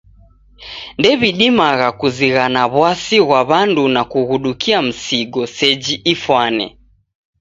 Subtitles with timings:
[0.97, 6.65] Ndewidimagha kuzighana w'asi ghwa w'andu na kughudukia msigo seji ifwane.